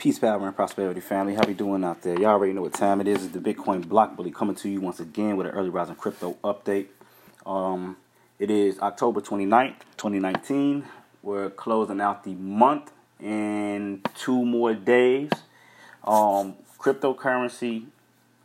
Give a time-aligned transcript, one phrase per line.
[0.00, 1.34] Peace, power, and prosperity, family.
[1.34, 2.14] How you doing out there?
[2.18, 3.22] Y'all already know what time it is.
[3.22, 6.38] It's the Bitcoin Block Bully coming to you once again with an early rising crypto
[6.42, 6.86] update.
[7.44, 7.98] Um,
[8.38, 10.86] it is October 29th, 2019.
[11.22, 15.28] We're closing out the month in two more days.
[16.02, 17.84] Um, cryptocurrency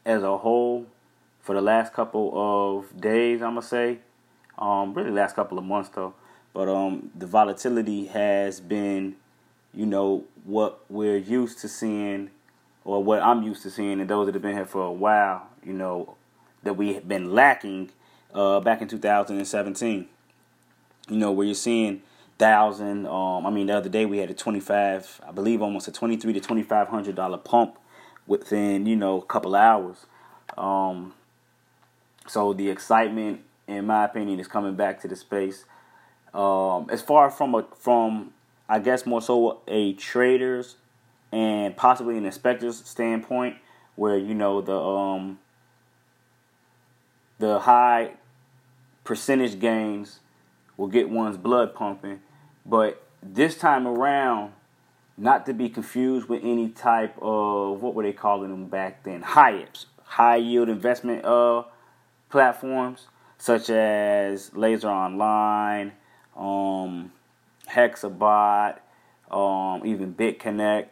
[0.06, 0.86] as a whole
[1.40, 4.00] for the last couple of days, I'm gonna say,
[4.58, 6.16] um, really last couple of months though.
[6.52, 9.16] But um, the volatility has been
[9.76, 12.30] you know, what we're used to seeing
[12.84, 15.48] or what I'm used to seeing and those that have been here for a while,
[15.64, 16.16] you know,
[16.64, 17.92] that we have been lacking
[18.34, 20.08] uh, back in 2017.
[21.08, 22.02] You know, where you're seeing
[22.38, 23.06] thousand.
[23.08, 26.34] Um, I mean, the other day we had a 25, I believe, almost a 23
[26.34, 27.78] to 25 hundred dollar pump
[28.28, 30.06] within you know a couple hours.
[30.58, 31.14] Um,
[32.28, 35.66] so the excitement, in my opinion, is coming back to the space.
[36.34, 38.34] Um, as far from a from
[38.68, 40.76] I guess more so a trader's
[41.32, 43.58] and possibly an inspector's standpoint,
[43.96, 45.40] where you know the um
[47.40, 48.12] the high
[49.04, 50.20] percentage gains
[50.78, 52.22] will get one's blood pumping,
[52.66, 54.54] but this time around,
[55.18, 59.22] not to be confused with any type of what were they calling them back then,
[59.22, 61.64] HIAPs, high yield investment uh
[62.30, 65.92] platforms such as Laser Online,
[66.36, 67.12] um,
[67.68, 68.78] Hexabot,
[69.32, 70.88] um, even BitConnect.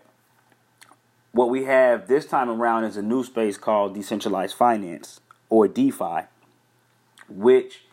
[1.31, 6.27] What we have this time around is a new space called decentralized finance or DeFi,
[7.27, 7.85] which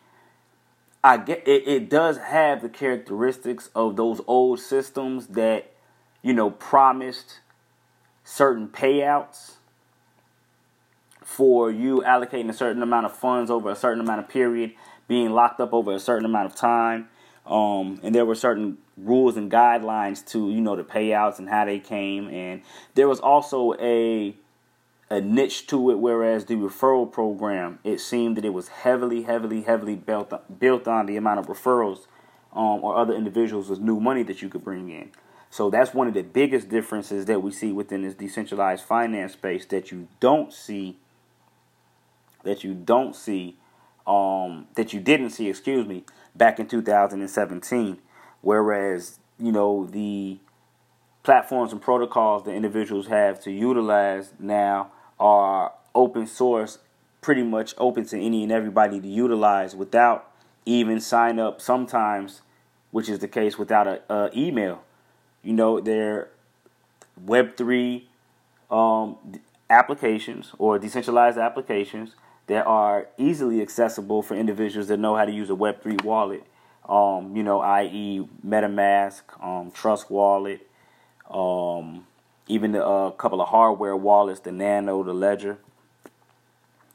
[1.02, 5.72] I get it, it does have the characteristics of those old systems that
[6.22, 7.40] you know promised
[8.24, 9.52] certain payouts
[11.22, 14.72] for you allocating a certain amount of funds over a certain amount of period,
[15.08, 17.08] being locked up over a certain amount of time.
[17.50, 21.64] Um, and there were certain rules and guidelines to you know the payouts and how
[21.64, 22.62] they came, and
[22.94, 24.36] there was also a
[25.10, 25.98] a niche to it.
[25.98, 31.06] Whereas the referral program, it seemed that it was heavily, heavily, heavily built built on
[31.06, 32.06] the amount of referrals
[32.52, 35.10] um, or other individuals with new money that you could bring in.
[35.50, 39.66] So that's one of the biggest differences that we see within this decentralized finance space
[39.66, 40.96] that you don't see
[42.44, 43.56] that you don't see
[44.06, 47.99] um, that you didn't see, excuse me, back in 2017.
[48.41, 50.38] Whereas, you know, the
[51.22, 56.78] platforms and protocols that individuals have to utilize now are open source,
[57.21, 60.32] pretty much open to any and everybody to utilize without
[60.65, 62.43] even sign up sometimes,
[62.91, 64.82] which is the case without a, a email.
[65.43, 66.28] You know, they're
[67.25, 68.05] Web3
[68.71, 69.17] um,
[69.69, 72.15] applications or decentralized applications
[72.50, 76.43] that are easily accessible for individuals that know how to use a Web3 wallet.
[76.88, 80.66] Um, you know, i.e., MetaMask, um, Trust Wallet,
[81.31, 82.05] um,
[82.49, 85.59] even a uh, couple of hardware wallets, the Nano, the Ledger.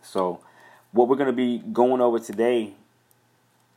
[0.02, 0.42] So,
[0.92, 2.74] what we're going to be going over today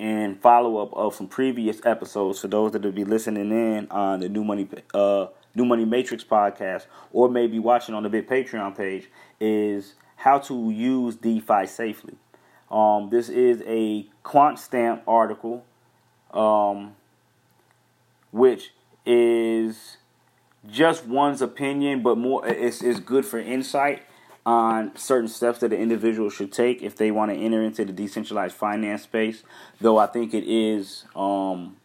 [0.00, 4.18] and follow up of some previous episodes for those that will be listening in on
[4.18, 8.76] the New Money uh, New Money Matrix podcast or maybe watching on the Big Patreon
[8.76, 9.08] page
[9.38, 12.14] is how to use DeFi safely.
[12.70, 15.64] Um, this is a QuantStamp article,
[16.32, 16.96] um,
[18.32, 18.72] which
[19.06, 19.96] is
[20.68, 24.02] just one's opinion, but more it's, it's good for insight
[24.44, 27.92] on certain steps that an individual should take if they want to enter into the
[27.92, 29.44] decentralized finance space.
[29.80, 31.76] Though I think it is um,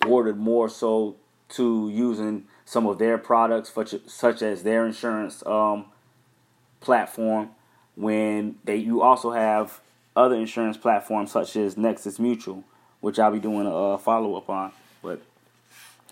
[0.00, 1.16] bordered more so
[1.50, 5.86] to using some of their products, such, such as their insurance um,
[6.80, 7.50] platform
[8.00, 9.80] when they you also have
[10.16, 12.64] other insurance platforms such as Nexus Mutual,
[13.00, 14.72] which I'll be doing a follow up on.
[15.02, 15.20] But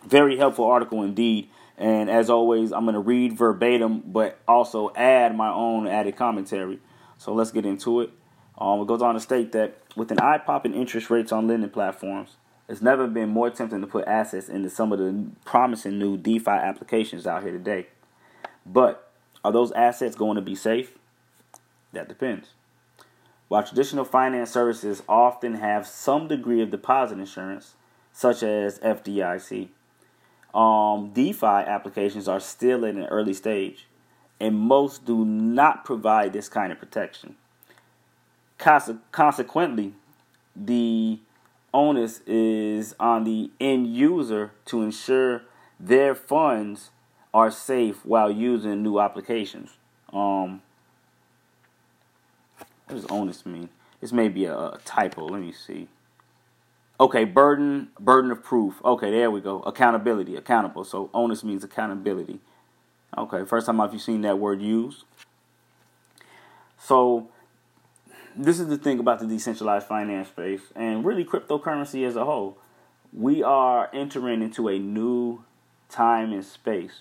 [0.06, 1.48] very helpful article indeed.
[1.76, 6.80] And as always, I'm going to read verbatim, but also add my own added commentary.
[7.18, 8.10] So let's get into it.
[8.58, 11.70] Um, it goes on to state that with an eye popping interest rates on lending
[11.70, 12.36] platforms,
[12.68, 16.50] it's never been more tempting to put assets into some of the promising new DeFi
[16.50, 17.86] applications out here today.
[18.66, 19.12] But
[19.44, 20.97] are those assets going to be safe?
[21.92, 22.50] That depends.
[23.48, 27.74] While traditional finance services often have some degree of deposit insurance,
[28.12, 29.68] such as FDIC,
[30.54, 33.86] um, DeFi applications are still in an early stage,
[34.40, 37.36] and most do not provide this kind of protection.
[38.58, 39.94] Conse- consequently,
[40.54, 41.20] the
[41.72, 45.42] onus is on the end user to ensure
[45.78, 46.90] their funds
[47.32, 49.76] are safe while using new applications.
[50.12, 50.62] Um,
[52.88, 53.68] what does onus mean?
[54.00, 55.26] This may be a, a typo.
[55.26, 55.88] Let me see.
[56.98, 58.82] Okay, burden burden of proof.
[58.84, 59.60] Okay, there we go.
[59.60, 60.84] Accountability, accountable.
[60.84, 62.40] So onus means accountability.
[63.16, 65.04] Okay, first time I've seen that word used?
[66.78, 67.28] So
[68.34, 72.56] this is the thing about the decentralized finance space and really cryptocurrency as a whole.
[73.12, 75.44] We are entering into a new
[75.88, 77.00] time and space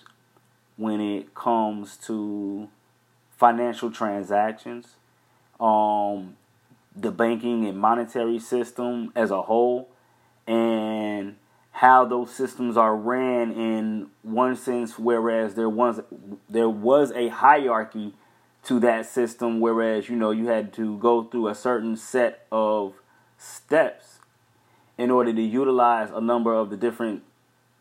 [0.76, 2.68] when it comes to
[3.36, 4.96] financial transactions,
[5.60, 6.36] um,
[6.94, 9.88] the banking and monetary system as a whole,
[10.46, 11.36] and
[11.72, 16.00] how those systems are ran in one sense, whereas there was
[16.48, 18.14] there was a hierarchy
[18.64, 22.94] to that system, whereas you know you had to go through a certain set of
[23.36, 24.18] steps
[24.98, 27.22] in order to utilize a number of the different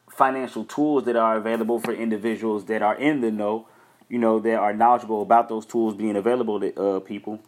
[0.08, 3.68] financial tools that are available for individuals that are in the know,
[4.08, 7.40] you know, that are knowledgeable about those tools being available to uh, people.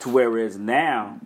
[0.00, 1.18] To whereas now,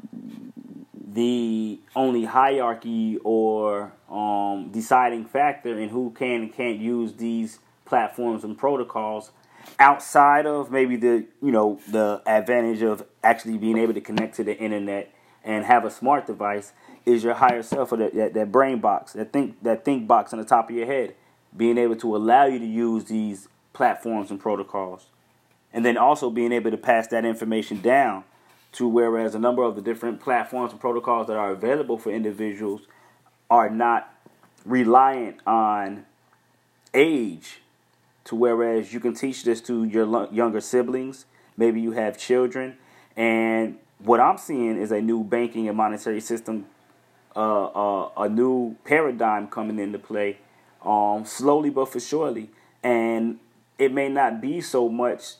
[1.13, 8.45] the only hierarchy or um, deciding factor in who can and can't use these platforms
[8.45, 9.33] and protocols
[9.79, 14.45] outside of maybe the you know the advantage of actually being able to connect to
[14.45, 15.13] the internet
[15.45, 16.73] and have a smart device
[17.05, 20.33] is your higher self or that, that, that brain box that think that think box
[20.33, 21.15] on the top of your head
[21.57, 25.07] being able to allow you to use these platforms and protocols.
[25.73, 28.25] And then also being able to pass that information down
[28.73, 32.83] to whereas a number of the different platforms and protocols that are available for individuals
[33.51, 34.15] are not
[34.65, 36.07] reliant on
[36.95, 37.61] age
[38.25, 41.25] to whereas you can teach this to your younger siblings.
[41.57, 42.77] Maybe you have children.
[43.17, 46.65] And what i'm seeing is a new banking and monetary system
[47.37, 50.39] uh, uh, a new paradigm coming into play
[50.85, 52.51] um, slowly but for surely.
[52.83, 53.39] And
[53.79, 55.35] it may not be so much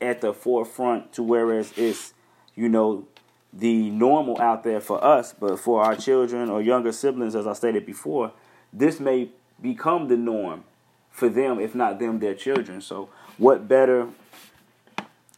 [0.00, 2.12] at the forefront to whereas it's
[2.54, 3.06] you know
[3.52, 7.52] the normal out there for us but for our children or younger siblings as i
[7.52, 8.32] stated before
[8.72, 9.28] this may
[9.60, 10.64] become the norm
[11.12, 12.80] for them, if not them, their children.
[12.80, 14.08] So, what better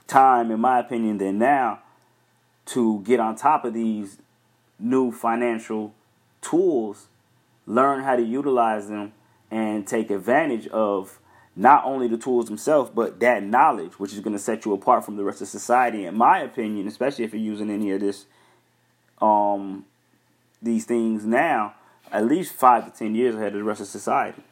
[0.07, 1.81] time, in my opinion, than now
[2.67, 4.19] to get on top of these
[4.79, 5.93] new financial
[6.41, 7.09] tools,
[7.67, 9.13] learn how to utilize them,
[9.51, 11.19] and take advantage of
[11.57, 15.05] not only the tools themselves, but that knowledge, which is going to set you apart
[15.05, 16.05] from the rest of society.
[16.05, 18.27] In my opinion, especially if you're using any of this,
[19.21, 19.85] um,
[20.61, 21.75] these things now,
[22.11, 24.43] at least five to ten years ahead of the rest of society.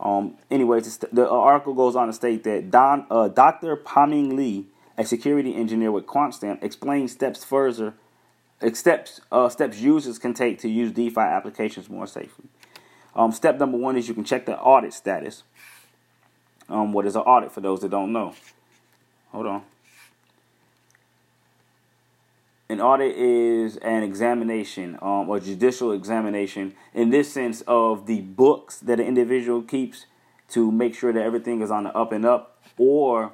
[0.00, 3.76] Um, anyways, the article goes on to state that Don, uh, Dr.
[3.76, 7.94] Paming Lee, a security engineer with QuantStamp, explains steps further
[8.72, 12.46] steps uh, steps users can take to use DeFi applications more safely.
[13.14, 15.42] Um, step number one is you can check the audit status.
[16.70, 18.34] Um, what is an audit for those that don't know?
[19.32, 19.62] Hold on.
[22.68, 28.78] An audit is an examination um, or judicial examination in this sense of the books
[28.78, 30.06] that an individual keeps
[30.50, 33.32] to make sure that everything is on the up and up, or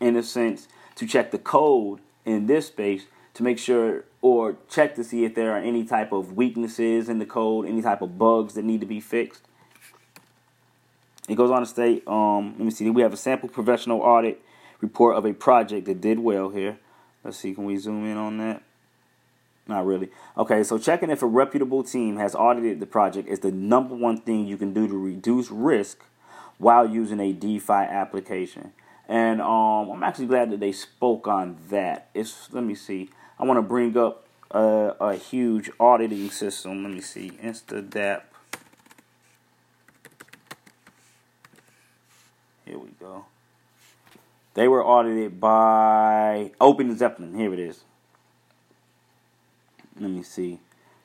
[0.00, 0.66] in a sense
[0.96, 5.36] to check the code in this space to make sure or check to see if
[5.36, 8.80] there are any type of weaknesses in the code, any type of bugs that need
[8.80, 9.42] to be fixed.
[11.28, 14.40] It goes on to state, um, let me see, we have a sample professional audit
[14.80, 16.78] report of a project that did well here.
[17.22, 18.62] Let's see, can we zoom in on that?
[19.66, 20.08] Not really.
[20.36, 24.18] Okay, so checking if a reputable team has audited the project is the number one
[24.18, 25.98] thing you can do to reduce risk
[26.56, 28.72] while using a DeFi application.
[29.06, 32.08] And um, I'm actually glad that they spoke on that.
[32.14, 33.10] It's let me see.
[33.38, 36.82] I want to bring up a, a huge auditing system.
[36.82, 37.32] Let me see.
[37.42, 38.22] InstaDApp.
[42.68, 43.24] Here we go.
[44.52, 47.34] They were audited by Open Zeppelin.
[47.34, 47.80] Here it is.
[49.98, 50.60] Let me see.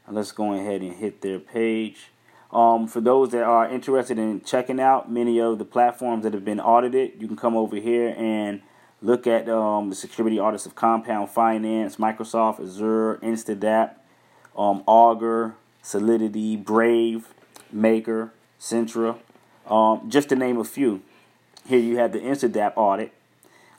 [0.10, 2.10] Let's go ahead and hit their page.
[2.52, 6.44] Um, for those that are interested in checking out many of the platforms that have
[6.44, 8.62] been audited, you can come over here and
[9.02, 13.94] look at um, the security audits of Compound Finance, Microsoft, Azure, InstaDApp,
[14.58, 17.34] um, Augur, Solidity, Brave,
[17.72, 19.18] Maker, Centra,
[19.66, 21.02] um, just to name a few.
[21.66, 23.14] Here you have the InstaDApp audit.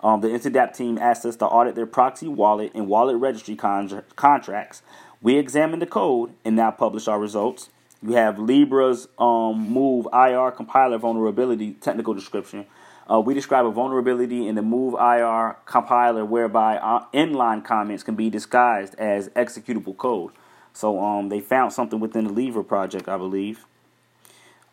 [0.03, 4.03] Um, the InstaDApp team asked us to audit their proxy wallet and wallet registry con-
[4.17, 4.83] contracts.
[5.21, 7.71] We examined the code and now publish our results.
[8.03, 12.67] You have Libra's um, Move IR compiler vulnerability technical description.
[13.11, 18.15] Uh, we describe a vulnerability in the Move IR compiler whereby uh, inline comments can
[18.15, 20.33] be disguised as executable code.
[20.73, 23.65] So um, they found something within the Libra project, I believe.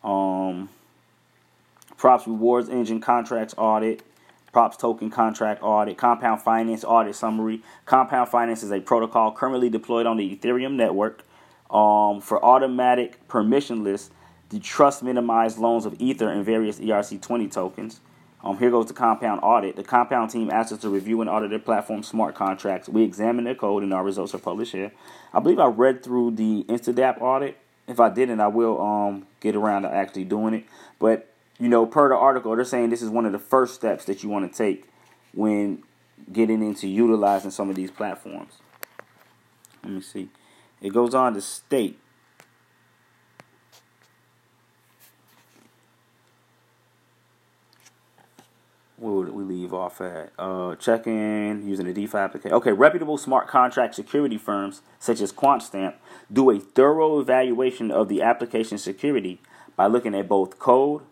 [0.02, 0.68] Um,
[2.02, 4.02] props rewards engine contracts audit
[4.50, 7.62] props token contract audit, compound finance audit summary.
[7.86, 11.24] Compound finance is a protocol currently deployed on the Ethereum network
[11.70, 14.10] um, for automatic permissionless
[14.48, 18.00] the trust minimized loans of Ether and various ERC20 tokens.
[18.42, 19.76] Um, here goes the compound audit.
[19.76, 22.88] The compound team asked us to review and audit their platform smart contracts.
[22.88, 24.90] We examined their code and our results are published here.
[25.32, 27.56] I believe I read through the InstaDApp audit.
[27.86, 30.64] If I didn't, I will um, get around to actually doing it.
[30.98, 31.31] But,
[31.62, 34.24] you know, per the article, they're saying this is one of the first steps that
[34.24, 34.88] you want to take
[35.32, 35.84] when
[36.32, 38.54] getting into utilizing some of these platforms.
[39.84, 40.28] Let me see.
[40.80, 42.00] It goes on to state
[48.96, 50.32] where would we leave off at?
[50.36, 52.56] Uh, check in using a DeFi application.
[52.56, 55.94] Okay, reputable smart contract security firms such as QuantStamp
[56.32, 59.40] do a thorough evaluation of the application security
[59.76, 61.02] by looking at both code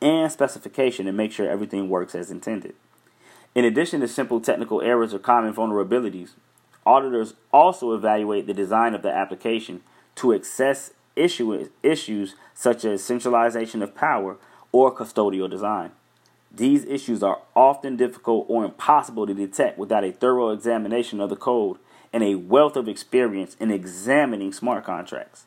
[0.00, 2.74] and specification and make sure everything works as intended.
[3.54, 6.30] In addition to simple technical errors or common vulnerabilities,
[6.86, 9.82] auditors also evaluate the design of the application
[10.16, 14.36] to assess issue, issues such as centralization of power
[14.72, 15.90] or custodial design.
[16.52, 21.36] These issues are often difficult or impossible to detect without a thorough examination of the
[21.36, 21.78] code
[22.12, 25.44] and a wealth of experience in examining smart contracts.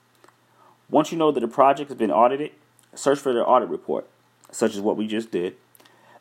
[0.89, 2.51] Once you know that a project has been audited,
[2.95, 4.07] search for their audit report,
[4.53, 5.55] such as what we just did.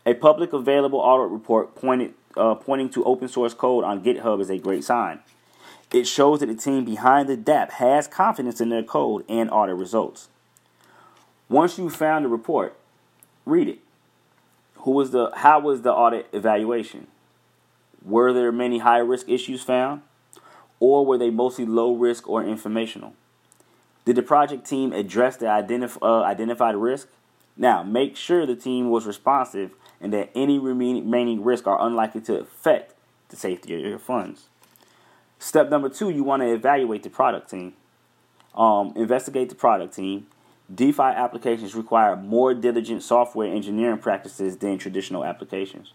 [0.04, 4.50] A public available audit report pointed, uh, pointing to open source code on GitHub is
[4.50, 5.20] a great sign.
[5.92, 9.76] It shows that the team behind the DApp has confidence in their code and audit
[9.76, 10.28] results.
[11.48, 12.74] Once you've found the report,
[13.44, 13.78] read it.
[14.76, 17.06] Who was the how was the audit evaluation?
[18.04, 20.02] Were there many high risk issues found?
[20.80, 23.14] Or were they mostly low risk or informational?
[24.04, 27.06] Did the project team address the identif- uh, identified risk?
[27.56, 32.40] Now, make sure the team was responsive and that any remaining risks are unlikely to
[32.40, 32.94] affect
[33.28, 34.49] the safety of your funds.
[35.38, 37.75] Step number two, you want to evaluate the product team.
[38.54, 40.26] Um, investigate the product team
[40.73, 45.92] DeFi applications require more diligent software engineering practices than traditional applications.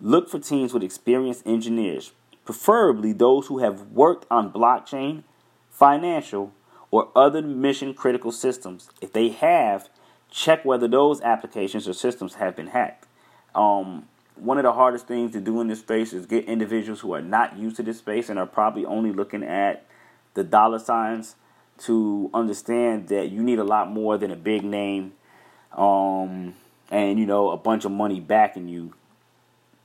[0.00, 2.12] Look for teams with experienced engineers,
[2.44, 5.24] preferably those who have worked on blockchain,
[5.68, 6.52] financial,
[6.90, 8.88] or other mission critical systems.
[9.02, 9.90] If they have,
[10.30, 13.06] check whether those applications or systems have been hacked.
[13.54, 14.06] Um,
[14.36, 17.20] one of the hardest things to do in this space is get individuals who are
[17.20, 19.84] not used to this space and are probably only looking at
[20.34, 21.34] the dollar signs
[21.78, 25.12] to understand that you need a lot more than a big name
[25.76, 26.54] um,
[26.90, 28.94] and you know a bunch of money backing you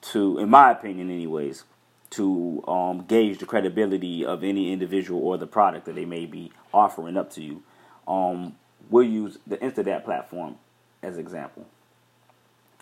[0.02, 1.64] to in my opinion anyways
[2.10, 6.52] to um, gauge the credibility of any individual or the product that they may be
[6.74, 7.64] offering up to you
[8.08, 8.56] um,
[8.90, 10.56] we'll use the Instadapp platform
[11.02, 11.66] as example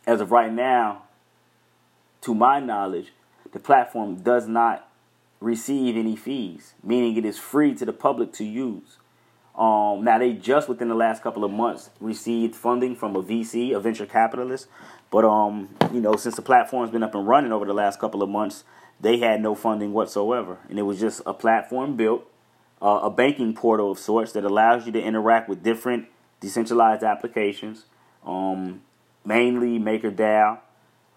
[0.06, 1.04] as of right now
[2.22, 3.14] to my knowledge
[3.52, 4.90] the platform does not
[5.40, 8.98] receive any fees meaning it is free to the public to use
[9.56, 13.76] um, now they just within the last couple of months received funding from a VC,
[13.76, 14.68] a venture capitalist.
[15.12, 18.24] But um, you know, since the platform's been up and running over the last couple
[18.24, 18.64] of months,
[19.00, 22.28] they had no funding whatsoever, and it was just a platform built,
[22.84, 26.08] uh, a banking portal of sorts that allows you to interact with different
[26.42, 27.86] decentralized applications,
[28.26, 28.82] um,
[29.26, 30.60] mainly MakerDAO,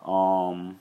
[0.05, 0.79] um,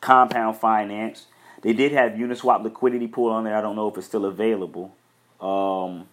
[0.00, 1.26] Compound Finance.
[1.62, 3.56] They did have Uniswap liquidity pool on there.
[3.56, 4.94] I don't know if it's still available.
[5.40, 6.06] Um,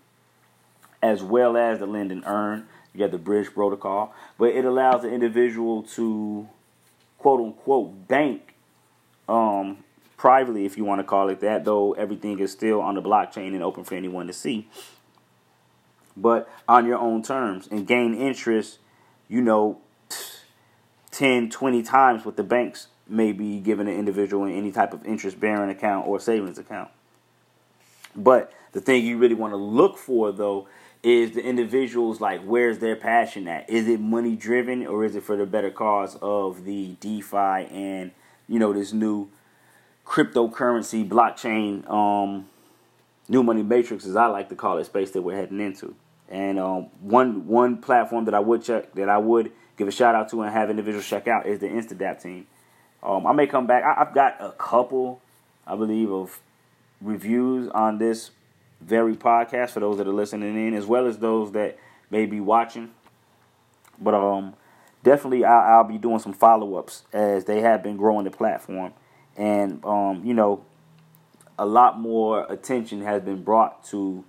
[1.02, 2.68] as well as the lend and earn.
[2.94, 6.48] You have the bridge protocol, but it allows the individual to
[7.18, 8.54] quote unquote bank
[9.30, 9.84] um,
[10.22, 13.56] privately, if you want to call it that, though everything is still on the blockchain
[13.56, 14.68] and open for anyone to see.
[16.16, 18.78] But on your own terms and gain interest,
[19.28, 19.82] you know,
[21.12, 25.04] 10, 20 times what the banks may be giving an individual in any type of
[25.08, 26.92] interest bearing account or savings account.
[28.16, 30.68] But the thing you really want to look for, though,
[31.02, 33.68] is the individuals like where's their passion at?
[33.68, 38.12] Is it money driven or is it for the better cause of the DeFi and
[38.48, 39.28] you know this new
[40.12, 42.46] cryptocurrency blockchain um,
[43.30, 45.96] new money matrix as I like to call it space that we're heading into.
[46.28, 50.14] And um, one one platform that I would check that I would give a shout
[50.14, 52.46] out to and have individuals check out is the Instadapp team.
[53.02, 53.84] Um, I may come back.
[53.86, 55.22] I, I've got a couple,
[55.66, 56.42] I believe, of
[57.00, 58.32] reviews on this
[58.82, 61.78] very podcast for those that are listening in, as well as those that
[62.10, 62.92] may be watching.
[63.98, 64.56] But um,
[65.04, 68.94] definitely I, will be doing some follow ups as they have been growing the platform,
[69.38, 70.64] and um, you know,
[71.58, 74.24] a lot more attention has been brought to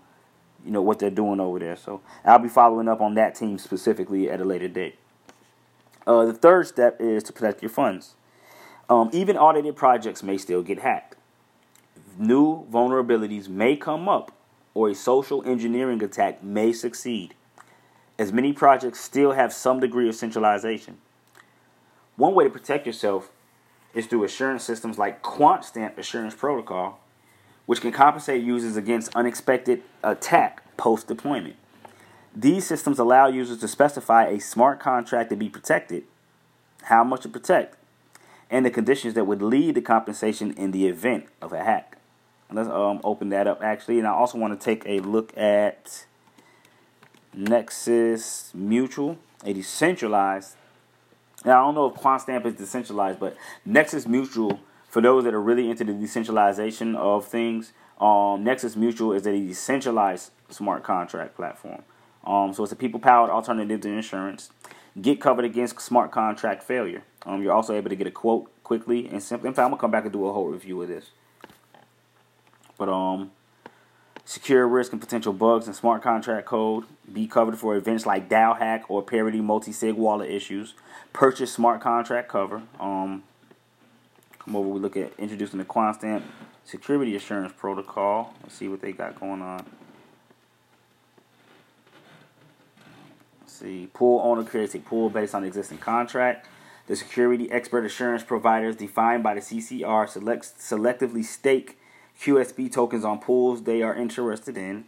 [0.65, 1.77] you know what they're doing over there.
[1.77, 4.97] So I'll be following up on that team specifically at a later date.
[6.07, 8.15] Uh, the third step is to protect your funds.
[8.89, 11.17] Um, even audited projects may still get hacked.
[12.19, 14.33] New vulnerabilities may come up
[14.75, 17.35] or a social engineering attack may succeed.
[18.19, 20.99] as many projects still have some degree of centralization.
[22.17, 23.31] One way to protect yourself
[23.95, 27.01] is through assurance systems like QuantStamp Assurance Protocol,
[27.67, 31.57] which can compensate users against unexpected attack post deployment.
[32.35, 36.05] These systems allow users to specify a smart contract to be protected,
[36.85, 37.77] how much to protect,
[38.51, 41.99] and the conditions that would lead to compensation in the event of a hack.
[42.51, 46.05] Let's um, open that up actually, and I also want to take a look at
[47.35, 50.57] Nexus Mutual, a decentralized.
[51.45, 55.41] Now I don't know if QuantStamp is decentralized, but Nexus Mutual, for those that are
[55.41, 61.83] really into the decentralization of things, um, Nexus Mutual is a decentralized smart contract platform.
[62.25, 64.51] Um, so it's a people-powered alternative to insurance.
[65.01, 67.03] Get covered against smart contract failure.
[67.25, 69.49] Um, you're also able to get a quote quickly and simply.
[69.49, 71.11] In fact, I'm gonna come back and do a whole review of this.
[72.79, 73.33] But um,
[74.25, 76.85] secure risk and potential bugs in smart contract code.
[77.13, 80.75] Be covered for events like DAO hack or parity multi-sig wallet issues.
[81.13, 82.63] Purchase smart contract cover.
[82.81, 83.23] Um,
[84.39, 84.69] come over.
[84.69, 86.23] We look at introducing the QuantStamp
[86.65, 88.35] security assurance protocol.
[88.43, 89.67] Let's see what they got going on.
[93.41, 93.89] Let's see.
[93.93, 96.47] Pool owner creates a pool based on existing contract.
[96.87, 101.79] The security expert assurance providers defined by the CCR select, selectively stake
[102.21, 104.85] QSP tokens on pools they are interested in.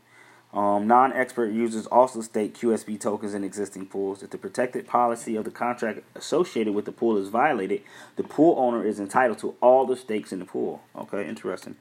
[0.52, 4.22] Um, non expert users also stake QSP tokens in existing pools.
[4.22, 7.82] If the protected policy of the contract associated with the pool is violated,
[8.14, 10.82] the pool owner is entitled to all the stakes in the pool.
[10.94, 11.74] Okay, interesting.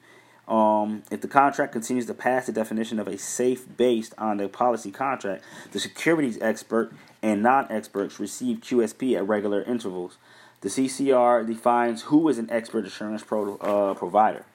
[0.47, 4.49] Um, if the contract continues to pass the definition of a safe based on the
[4.49, 10.17] policy contract, the securities expert and non experts receive QSP at regular intervals.
[10.61, 14.45] The CCR defines who is an expert assurance pro, uh, provider.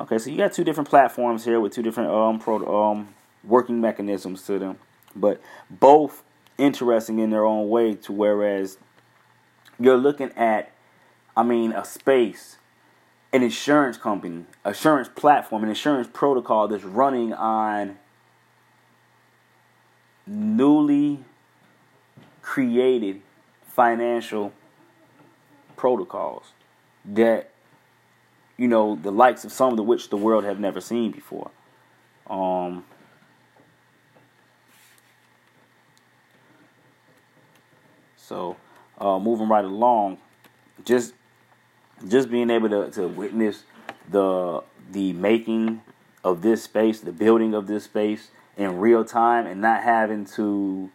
[0.00, 3.80] Okay, so you got two different platforms here with two different um, pro, um working
[3.80, 4.78] mechanisms to them,
[5.14, 6.22] but both
[6.58, 7.94] interesting in their own way.
[7.94, 8.78] To whereas
[9.78, 10.72] you're looking at,
[11.36, 12.58] I mean, a space,
[13.32, 17.98] an insurance company, assurance platform, an insurance protocol that's running on
[20.26, 21.24] newly
[22.42, 23.22] created
[23.66, 24.52] financial
[25.76, 26.52] protocols
[27.04, 27.51] that
[28.62, 31.50] you know, the likes of some of the which the world have never seen before.
[32.30, 32.84] Um,
[38.16, 38.56] so,
[38.98, 40.18] uh, moving right along,
[40.84, 41.14] just
[42.06, 43.64] just being able to, to witness
[44.08, 45.82] the the making
[46.22, 50.88] of this space, the building of this space in real time, and not having to,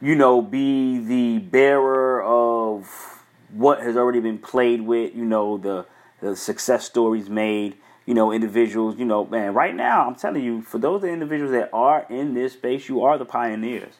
[0.00, 5.16] you know, be the bearer of what has already been played with.
[5.16, 5.84] You know, the
[6.20, 7.76] the success stories made,
[8.06, 11.70] you know, individuals, you know, man, right now, I'm telling you, for those individuals that
[11.72, 13.94] are in this space, you are the pioneers.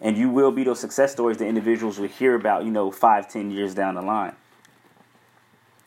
[0.00, 3.28] And you will be those success stories that individuals will hear about, you know, five,
[3.28, 4.36] ten years down the line.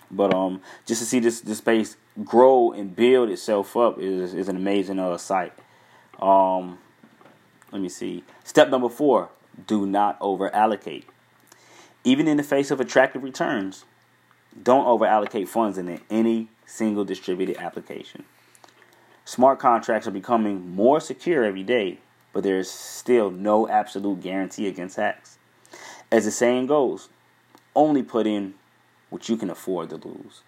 [0.10, 4.49] But um, just to see this, this space grow and build itself up is, is
[4.49, 5.53] an amazing uh, sight.
[6.19, 6.79] Um,
[7.71, 8.25] let me see.
[8.43, 9.29] Step number four
[9.67, 11.07] do not over allocate.
[12.03, 13.86] Even in the face of attractive returns,
[14.61, 18.23] don't over allocate funds in any single distributed application.
[19.25, 21.99] Smart contracts are becoming more secure every day,
[22.33, 25.37] but there is still no absolute guarantee against hacks.
[26.11, 27.09] As the saying goes,
[27.75, 28.55] only put in
[29.09, 30.41] what you can afford to lose.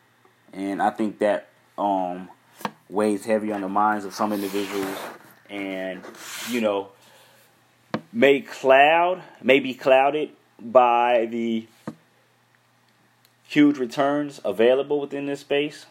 [0.52, 2.30] And I think that um,
[2.90, 4.98] weighs heavy on the minds of some individuals
[5.50, 6.02] and,
[6.50, 6.90] you know,
[8.12, 11.68] may cloud, may be clouded by the
[13.54, 15.86] huge returns available within this space.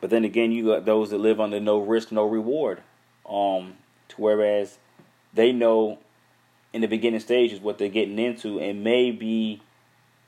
[0.00, 2.82] But then again, you got those that live under no risk, no reward.
[3.26, 3.74] Um,
[4.08, 4.78] to whereas
[5.32, 5.98] they know
[6.72, 9.62] in the beginning stages what they're getting into and may be,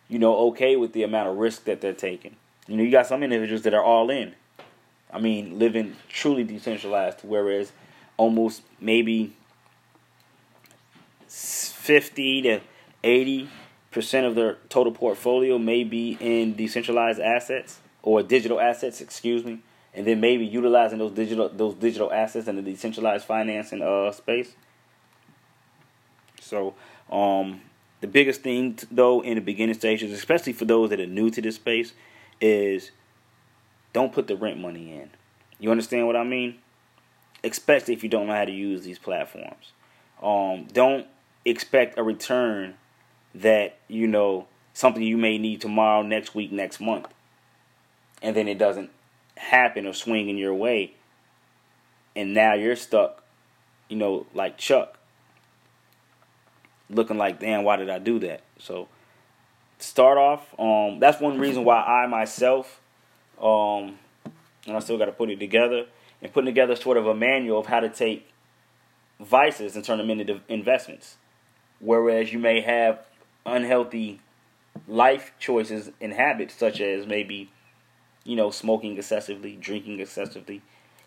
[0.09, 2.37] you know, okay with the amount of risk that they're taking.
[2.67, 4.35] You know, you got some individuals that are all in.
[5.13, 7.73] I mean, living truly decentralized, whereas
[8.17, 9.35] almost maybe
[11.29, 12.61] 50 to
[13.03, 13.49] 80
[13.95, 19.61] percent of their total portfolio may be in decentralized assets or digital assets, excuse me,
[19.95, 24.55] and then maybe utilizing those digital those digital assets in the decentralized financing uh, space.
[26.41, 26.75] So,
[27.11, 27.63] um,
[28.01, 31.41] the biggest thing though in the beginning stages, especially for those that are new to
[31.41, 31.95] this space,
[32.41, 32.91] is
[33.95, 35.11] don't put the rent money in.
[35.59, 36.59] You understand what I mean?
[37.43, 39.73] Especially if you don't know how to use these platforms.
[40.23, 41.07] Um, don't
[41.45, 42.75] expect a return
[43.35, 47.07] that you know something you may need tomorrow, next week, next month,
[48.23, 48.91] and then it doesn't
[49.37, 50.95] happen or swing in your way,
[52.15, 53.23] and now you're stuck,
[53.89, 54.99] you know, like Chuck,
[56.91, 58.43] looking like, damn, why did I do that?
[58.59, 58.89] So
[59.79, 60.59] start off.
[60.59, 62.81] Um, that's one reason why I myself,
[63.41, 63.99] um,
[64.67, 65.87] and I still got to put it together
[66.23, 68.29] and putting together sort of a manual of how to take
[69.21, 71.17] vices and turn them into investments.
[71.81, 73.05] Whereas you may have
[73.47, 74.21] unhealthy
[74.87, 77.51] life choices and habits, such as maybe,
[78.25, 80.63] you know, smoking excessively, drinking excessively,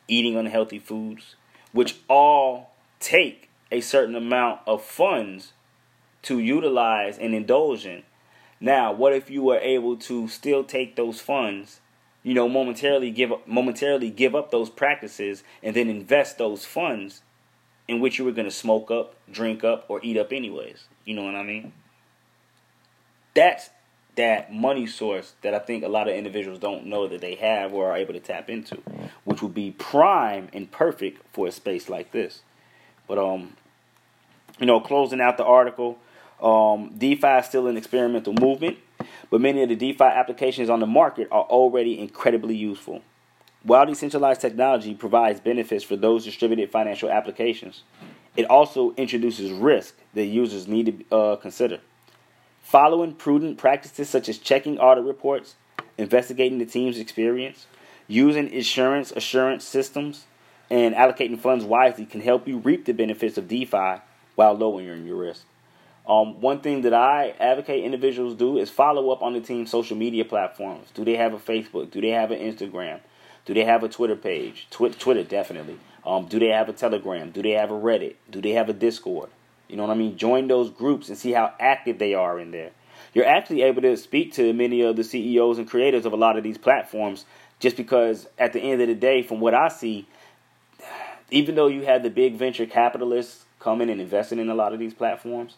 [0.07, 1.35] eating unhealthy foods,
[1.71, 5.53] which all take a certain amount of funds
[6.23, 8.03] to utilize and indulge in.
[8.59, 11.79] Now, what if you were able to still take those funds,
[12.23, 17.21] you know, momentarily give up, momentarily give up those practices and then invest those funds
[17.87, 20.85] in which you were going to smoke up, drink up, or eat up anyways.
[21.05, 21.71] You know what I mean?
[23.37, 23.69] That's
[24.15, 27.71] that money source that I think a lot of individuals don't know that they have
[27.71, 28.81] or are able to tap into,
[29.25, 32.41] which would be prime and perfect for a space like this.
[33.07, 33.55] But um,
[34.59, 35.99] you know, closing out the article,
[36.41, 38.79] um, DeFi is still an experimental movement,
[39.29, 43.03] but many of the DeFi applications on the market are already incredibly useful.
[43.61, 47.83] While decentralized technology provides benefits for those distributed financial applications,
[48.35, 51.81] it also introduces risk that users need to uh, consider.
[52.67, 55.55] Following prudent practices such as checking audit reports,
[55.97, 57.65] investigating the team's experience,
[58.09, 60.25] using insurance assurance systems,
[60.69, 64.01] and allocating funds wisely can help you reap the benefits of DeFi
[64.35, 65.45] while lowering your risk.
[66.05, 69.95] Um, one thing that I advocate individuals do is follow up on the team's social
[69.95, 70.89] media platforms.
[70.93, 71.89] Do they have a Facebook?
[71.89, 72.99] Do they have an Instagram?
[73.45, 74.67] Do they have a Twitter page?
[74.71, 75.79] Twi- Twitter, definitely.
[76.05, 77.31] Um, do they have a Telegram?
[77.31, 78.15] Do they have a Reddit?
[78.29, 79.29] Do they have a Discord?
[79.67, 80.17] You know what I mean?
[80.17, 82.71] Join those groups and see how active they are in there.
[83.13, 86.37] You're actually able to speak to many of the CEOs and creators of a lot
[86.37, 87.25] of these platforms
[87.59, 90.07] just because at the end of the day, from what I see,
[91.31, 94.79] even though you have the big venture capitalists coming and investing in a lot of
[94.79, 95.55] these platforms,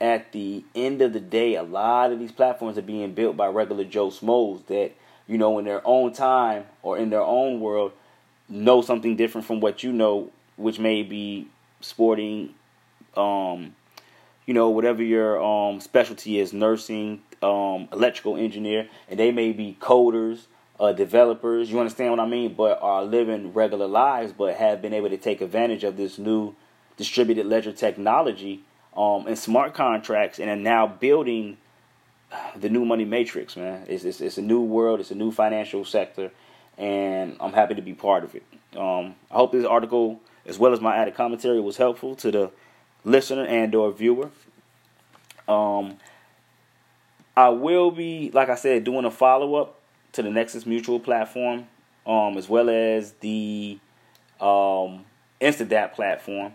[0.00, 3.48] at the end of the day, a lot of these platforms are being built by
[3.48, 4.92] regular Joe Schmoes that,
[5.26, 7.92] you know, in their own time or in their own world,
[8.48, 11.48] know something different from what you know, which may be
[11.80, 12.54] sporting
[13.18, 13.74] um,
[14.46, 19.76] you know, whatever your um, specialty is, nursing, um, electrical engineer, and they may be
[19.80, 20.46] coders,
[20.80, 21.70] uh, developers.
[21.70, 22.54] You understand what I mean?
[22.54, 26.54] But are living regular lives, but have been able to take advantage of this new
[26.96, 28.62] distributed ledger technology
[28.96, 31.58] um, and smart contracts, and are now building
[32.56, 33.56] the new money matrix.
[33.56, 35.00] Man, it's, it's, it's a new world.
[35.00, 36.30] It's a new financial sector,
[36.76, 38.44] and I'm happy to be part of it.
[38.76, 42.50] Um, I hope this article, as well as my added commentary, was helpful to the
[43.08, 44.30] listener and or viewer.
[45.48, 45.96] Um,
[47.36, 49.78] I will be, like I said, doing a follow up
[50.12, 51.66] to the Nexus Mutual platform,
[52.06, 53.78] um, as well as the
[54.40, 55.04] um,
[55.40, 56.52] platform.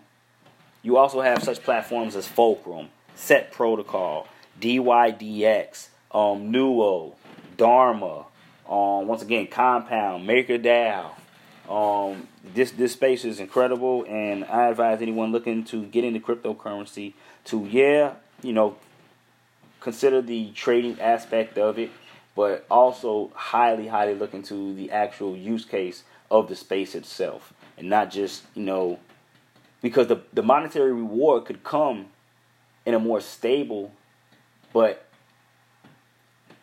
[0.82, 4.28] You also have such platforms as Fulcrum, Set Protocol,
[4.60, 7.14] DYDX, um, Nuo,
[7.58, 8.26] Dharma,
[8.70, 11.12] um, once again, Compound, MakerDAO,
[11.70, 17.14] um, this this space is incredible, and I advise anyone looking to get into cryptocurrency
[17.46, 18.76] to yeah, you know,
[19.80, 21.92] consider the trading aspect of it,
[22.36, 27.90] but also highly, highly look into the actual use case of the space itself, and
[27.90, 29.00] not just you know,
[29.82, 32.08] because the the monetary reward could come
[32.86, 33.94] in a more stable,
[34.74, 35.06] but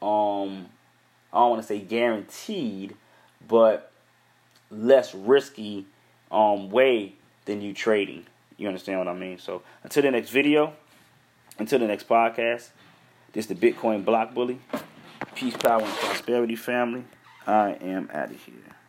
[0.02, 0.66] um,
[1.32, 2.96] I don't want to say guaranteed,
[3.48, 3.89] but
[4.70, 5.86] less risky
[6.30, 8.26] um, way than you trading.
[8.56, 9.38] You understand what I mean?
[9.38, 10.74] So until the next video,
[11.58, 12.70] until the next podcast,
[13.32, 14.58] this is the Bitcoin Block Bully.
[15.34, 17.04] Peace, power, and prosperity, family.
[17.46, 18.79] I am out of here.